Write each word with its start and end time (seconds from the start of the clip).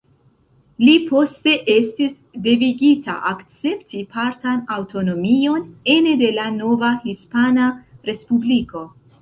Li 0.83 0.93
poste 1.09 1.51
estis 1.73 2.15
devigita 2.47 3.17
akcepti 3.33 4.01
partan 4.15 4.65
aŭtonomion 4.79 5.71
ene 5.99 6.17
de 6.25 6.33
la 6.41 6.51
nova 6.59 6.93
Hispana 7.09 7.69
Respubliko. 8.11 8.87